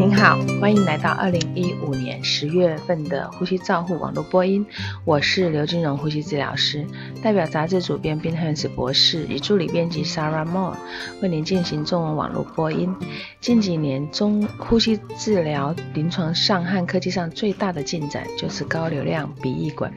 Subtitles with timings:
[0.00, 4.64] 您好，欢迎来到二零一五年十月份的呼吸照护网络播音。
[5.04, 6.86] 我是刘金荣呼吸治疗师，
[7.22, 10.72] 代表杂志主编 Ben Hans 博士与助理编辑 Sarah Moore
[11.20, 12.96] 为您进行中文网络播音。
[13.42, 19.92] 近几年中呼吸治疗临床上和科技上最大的进展就是高流量鼻翼管。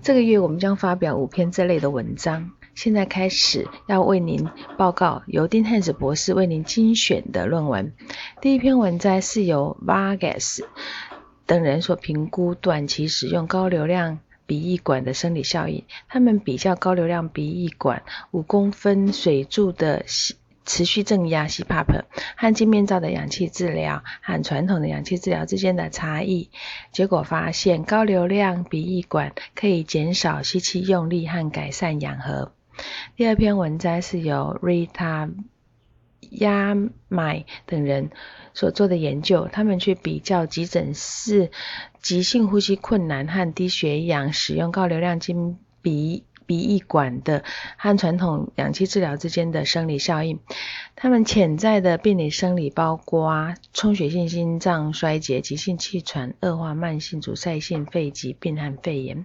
[0.00, 2.52] 这个月我们将发表五篇这类的文章。
[2.74, 7.92] 现在开始要为您报告由丁汉斯博士为您精选的论文。
[8.40, 10.60] 第一篇文摘是由 Vargas
[11.46, 15.84] 等人所评估短期使用高流量鼻翼管的生理效应。
[16.08, 18.02] 他们比较高流量鼻翼管
[18.32, 20.04] 五公分水柱的
[20.66, 22.04] 持续正压 CPAP
[22.36, 26.50] 和镜面罩的氧气治疗和传统的氧气治疗之间的差异。
[26.90, 32.52] 结果发现，高流量鼻翼管可以减少吸气用力和改善氧合。
[33.16, 35.32] 第二篇文摘是由 Rita
[36.20, 38.10] Yamai 等人
[38.54, 41.50] 所做的研究，他们去比较急诊室
[42.00, 46.24] 急性呼吸困难和低血氧使用高流量金鼻。
[46.46, 47.44] 鼻翼管的
[47.76, 50.40] 和传统氧气治疗之间的生理效应，
[50.96, 59.24] 他们潜在的病理生理包括充血性心脏衰竭、急性气喘、恶化慢性阻塞性肺疾病和肺炎。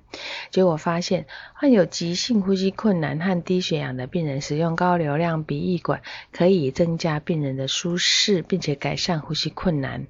[0.52, 10.08] 结果发现，患有急性呼吸困难和低血氧的病人使用高流量鼻翼管，可以增加病人的舒适，并且改善呼吸困难。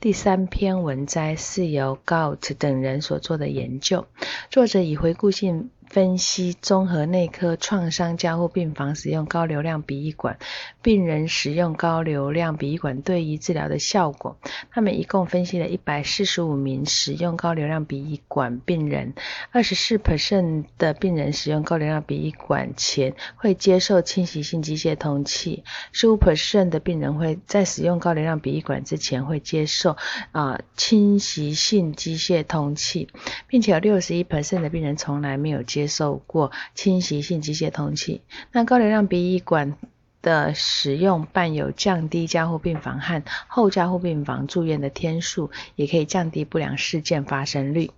[0.00, 4.06] 第三篇文摘是由 Gout 等人所做的研究，
[4.50, 5.70] 作者以回顾性。
[5.88, 10.38] 分析综合内科创伤加护病房使用高流量鼻翼管，
[10.82, 14.36] 病人使用高流量鼻翼管对于治疗的效果。
[14.70, 19.14] 他们一共分析了一百四十五名使用高流量鼻翼管病人，
[19.52, 29.96] 二十四 percent 的病人使用高流量鼻翼管前会接受侵袭性机械通气，十五 percent 的病人会在使用高流量鼻翼管之前会接受
[30.32, 33.08] 啊侵袭性机械通气，
[33.46, 35.84] 并且有六十一 percent 的病人从来没有接。
[35.94, 39.76] 受过侵袭性机械通气，那高流量鼻翼管
[40.22, 47.92] 的使用伴有降低加护病房和后加护病房住院的天数，也可以降低不良事件发生率。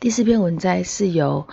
[0.00, 1.46] 第四篇文摘是由。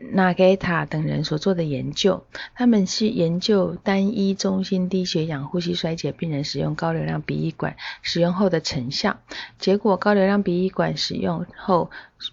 [0.00, 9.18] 纳盖塔等人所做的研究，他们是研究单一中心低血氧呼吸衰竭病人使用高流量鼻翼管使用后的成效。
[9.58, 11.90] 结果，高流量鼻翼管使用后，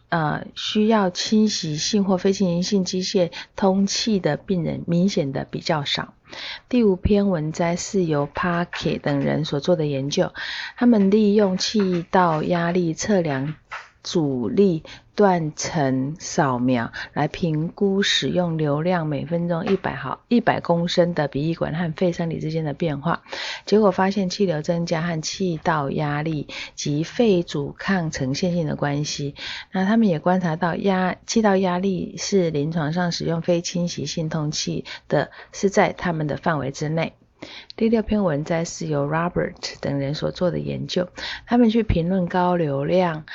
[0.10, 6.14] 呃，需要侵袭性或非侵袭性机械通气的病人明显的比较少。
[6.70, 10.34] 第五篇文摘是由 Parker 等人所做的研究，
[10.78, 13.56] 他们利用气道压力测量。
[14.06, 14.84] 阻力
[15.16, 23.24] 断层扫描来评估使用流量每分钟一百毫一百公升的鼻翼管和肺生理之间的变化，
[23.66, 29.34] 结果发现气流增加和气道压力及肺阻抗呈现性的关系。
[29.72, 37.14] 那他们也观察到压气道压力是临床上使用非侵袭性通气的，是在他们的范围之内。
[37.76, 41.10] 第六篇文摘是由 Robert 等人所做的研究，
[41.46, 43.26] 他们去评论高流量。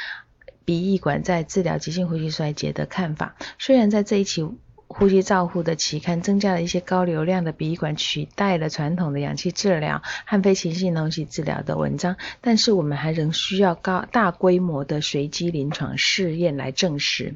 [0.71, 4.49] 鼻翼管在治疗急性呼吸衰竭的看法，虽然在这一期
[4.87, 17.35] 呼吸照护的期刊增加了一些高流量的鼻翼管取代了传统的氧气治疗和非侵性通气治疗的文章，但是我们还仍需要高大规模的随机临床试验来证实。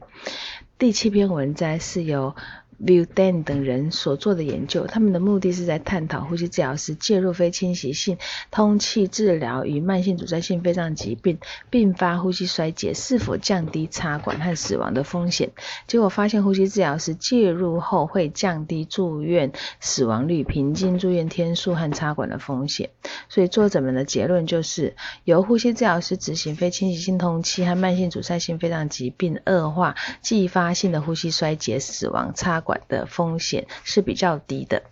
[0.78, 2.36] 第七篇文摘是由。
[2.82, 8.16] View Dan 等人所做的研究，他们的目的是在探讨呼吸治疗师介入非侵袭性
[8.50, 11.38] 通气治疗与慢性阻塞性肺脏疾病
[11.70, 15.50] 并发呼吸衰竭是否降低插管和死亡的风险。
[15.86, 22.90] 结果发现，呼吸治疗师介入后会降低住院死亡率、平均住院天数和插管的风险。
[23.28, 32.63] 所以作者们的结论就是，由呼吸治疗师执行非侵袭性通气和慢性阻塞性肺脏疾病恶化继发性的呼吸衰竭、死亡插。
[32.64, 34.82] 管的风险是比较低的。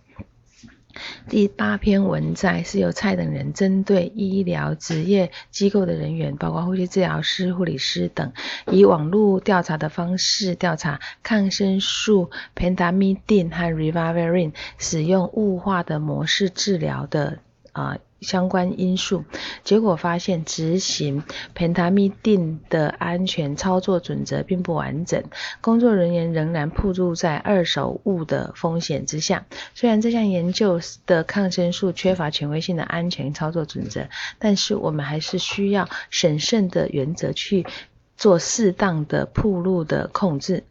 [1.27, 8.31] 第八篇文摘是由蔡等人针对医疗职业机构的人员，包括呼吸治疗师、护理师等，
[8.67, 17.39] 以网络调查的方式调查抗生素 pentamidin 和 rivaroxaban 使用雾化的模式治疗的
[17.71, 17.97] 啊。
[18.23, 19.23] 相关因素，
[19.63, 21.23] 结果发现执行
[21.55, 25.23] pentamidin 的安全操作准则并不完整，
[25.61, 29.45] 工作人员仍然暴露在二手物的风险之下。
[29.75, 34.07] 虽然这项研究的抗生素缺乏权威性的安全操作准则，
[34.39, 37.65] 但是我们还是需要审慎的原则去
[38.15, 40.63] 做适当的铺路的控制。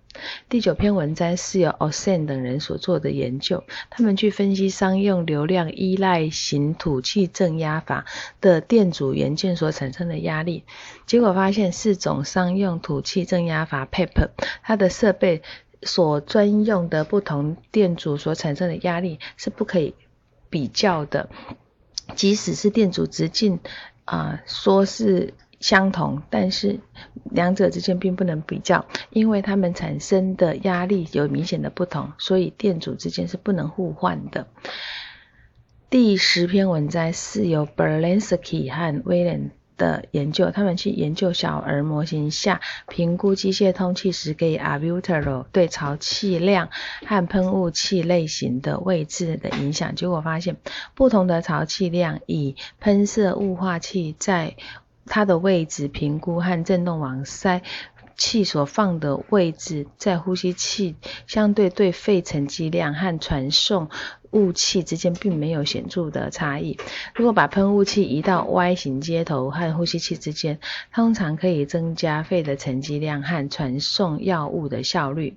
[0.48, 8.04] 第九篇文章是由 Osen 等人所做的研究，他们去分析商用流量依赖型土气正压阀
[8.40, 10.64] 的电阻元件所产生的压力，
[11.06, 14.28] 结果发现四种商用土气正压阀 PEP，
[14.62, 15.42] 它的设备
[15.82, 19.94] 所专用的不同电阻所产生的压力是不可以
[20.50, 21.30] 比较的，
[22.14, 23.60] 即使是电阻直径
[24.04, 25.34] 啊，说是。
[25.62, 26.80] 相同，但是
[27.30, 34.48] 两者之间并不能比较，因为它们产生的压力有明显的不同，所以电阻之间是不能互换的。
[35.88, 46.70] 第十篇文章是由 Berlinski 和 William 的研究，他们去研究小儿模型下评估机械通气时给 a b u t e r o 对潮气量
[47.06, 50.56] 和喷雾器类型的位置的影响，结果发现
[50.94, 54.56] 不同的潮气量以喷射雾化器在
[55.06, 57.62] 它的位置评估和振动网塞
[58.16, 60.96] 器所放的位置，在呼吸器
[61.26, 63.88] 相对对肺沉积量和传送
[64.30, 66.78] 雾气之间并没有显著的差异。
[67.14, 70.60] 如果把喷雾器移到 Y 型接头和呼吸器之间，
[70.92, 75.36] 通常可以增加肺的沉积量和传送药物的效率。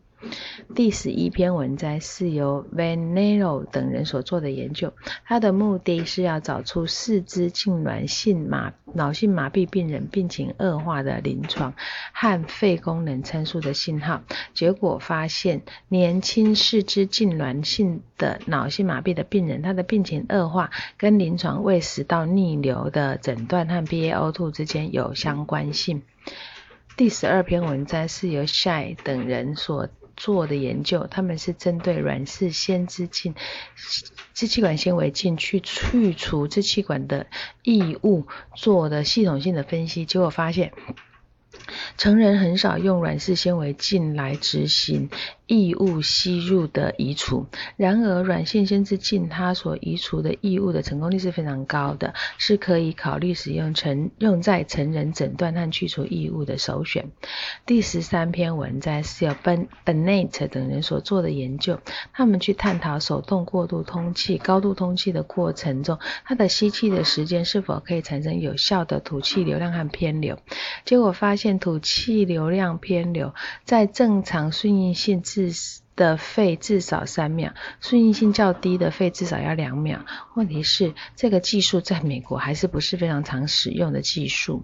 [0.73, 4.93] 第十一篇文摘是由 Van Nero 等人所做的研究，
[5.25, 11.75] 它的目的是要找出四肢痉挛性麻脑性麻痹病人病情恶化的临床
[12.13, 14.23] 和肺功能参数的信号。
[14.53, 26.01] 结果发现，年轻四肢痉挛性的脑性麻痹的病人，他的病情恶化跟临床胃食道逆流的诊断和 BaO2 之间有相关性。
[26.97, 33.35] 第十二篇文章是由 Shy 等人所做的研究，他们是针对软式纤支镜
[34.33, 37.27] 支气管纤维镜去去除支气管的
[37.63, 38.25] 异物
[38.55, 40.73] 做的系统性的分析，结果发现。
[41.97, 45.09] 成人很少用软式纤维镜来执行
[45.47, 57.09] 异物吸入的移除，然而软性纤支镜它所移除的异物的成功率是非常高的，是可以考虑使用成用在成人诊断和去除异物的首选。
[57.65, 61.79] 第十三篇文章是由 Ben Bennett 等人所做的研究，
[62.13, 70.37] 他们去探讨手动过度通气、高度通气的过程中，它的吸气的时间是否可以产生有效的吐气流量和偏流，
[70.85, 71.55] 结果发现。
[71.65, 73.33] 吐气流量偏流，
[73.63, 80.05] 在正常顺应性至的肺至少三秒，顺应性较低的肺至少要两秒。
[80.33, 84.63] 问题是，这个技术在美国还是不是非常常使用的技术。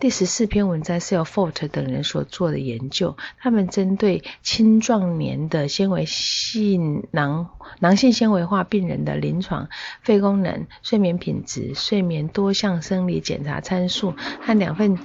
[0.00, 9.68] 第十四篇文章是由 Fort 等人所做的研究，他们针对青壮年的纤维性囊囊性纤维化病人的临床
[10.02, 14.98] 肺功能、睡眠品质、睡眠多项生理检查参数和两份。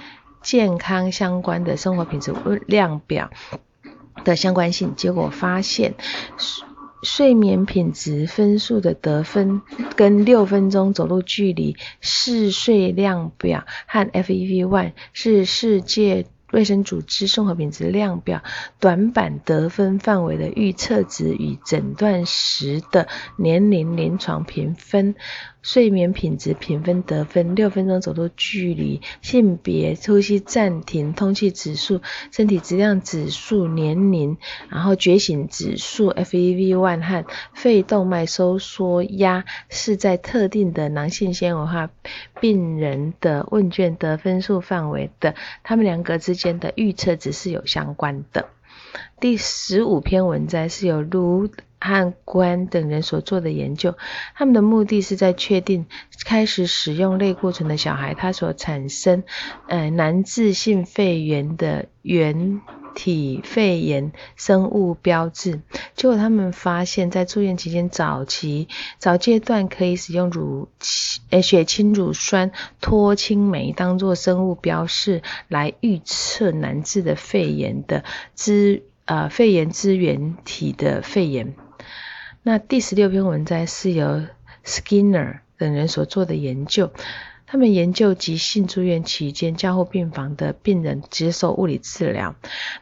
[0.44, 2.33] 健康相关的生活品质
[2.68, 3.30] 量表
[4.23, 5.95] 的相关性，结果发现
[6.37, 6.65] 睡
[7.03, 9.61] 睡眠品质分数的得分
[9.97, 18.41] 跟六分钟走路距离嗜睡量表和 FEV1 是世界卫生组织生活品质量表
[18.79, 25.15] 短板得分范围的预测值与诊断时的年龄临床评分。
[25.63, 32.01] 睡眠品质评分得分，六分钟走路距离，性别，呼吸暂停，通气指数，
[32.31, 34.38] 身体质量指数，年龄，
[34.69, 41.89] 然后觉醒指数，FEV1 和肺动脉收缩压是在特定的囊性纤维化
[42.42, 45.33] 病人的问卷得分数范围的，
[45.64, 48.49] 他们两个之间的预测值是有相关的。
[49.21, 51.49] 第十五篇文章是由卢。
[51.83, 53.95] 和官等人所做的研究，
[54.35, 55.85] 他们的目的是在确定
[56.25, 59.23] 开始使用类固醇的小孩，他所产生
[59.68, 62.61] 呃难治性肺炎的原
[62.95, 65.59] 体肺炎生物标志。
[65.95, 70.69] 结果他们发现，在住院期间早期早阶段可以使用乳
[71.31, 81.56] 呃血清乳酸脱氢酶当做生物标示来预测难治的肺炎的支呃肺炎支原体的肺炎。
[82.45, 84.21] 那第十六篇文章是由
[84.66, 86.92] Skinner 等人所做的研究，
[87.47, 92.35] 他们研究急性住院期间加护病房的病人接受物理治疗。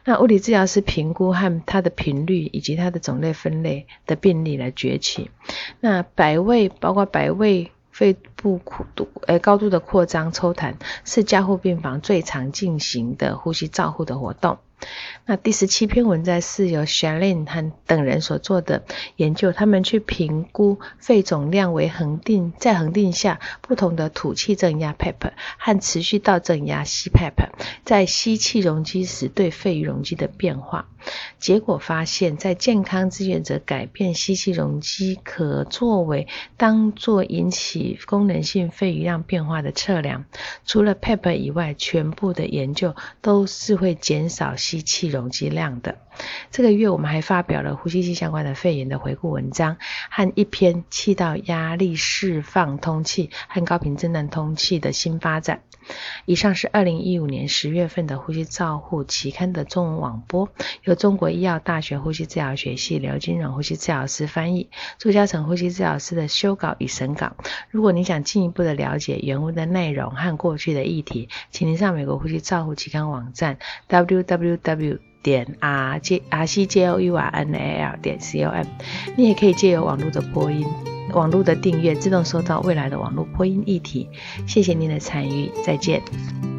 [0.04, 5.30] 那物理治疗是评估和它的频率以及它的种类分类的病例来崛起。
[5.78, 14.58] 那百位包括百位肺部扩度呃高度的扩张抽痰，是加护病房最常进行的呼吸照护的活动。
[15.24, 18.82] 那第十七篇文章是由 Shalin 和等人所做的
[19.14, 27.50] 研究，他们去评估肺总量为恒定，在恒定下不同的吐气正压 PEP 和持续到正压 CPAP
[27.84, 30.88] 在吸气容积时对肺容积的变化。
[31.38, 40.24] 结果发现，在健康志愿者改变吸气容积可作为当做引起功能性肺余量变化的测量。
[40.64, 45.98] 除了 PEP 以外，全部的研究都是会减少吸气容积量的。
[46.50, 49.76] 这个月我们还发表了呼吸机相关的肺炎的回顾文章
[50.10, 55.62] 和一篇气道压力释放通气和高频震荡通气的新发展。
[56.24, 60.48] 以上是二零一五年十月份的呼吸照护期刊的中文网播，
[60.84, 67.36] 由中国医药大学呼吸治疗学系刘金荣呼吸治疗师翻译，朱嘉诚呼吸治疗师的修稿与审稿。
[67.70, 73.58] 如果你想进一步的了解原文的内容和过去的议题，请您上美国呼吸照护期刊网站
[73.88, 78.42] www 点 r j r c j o u r n a l 点 c
[78.42, 78.66] o m。
[79.16, 80.66] 你也可以借由网络的播音。
[81.12, 84.08] 网络的订阅，自动收到未来的网络播音议题。
[84.46, 86.51] 谢谢您的参与，再见。